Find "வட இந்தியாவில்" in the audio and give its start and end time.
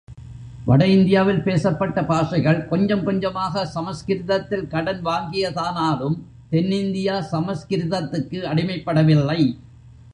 0.67-1.41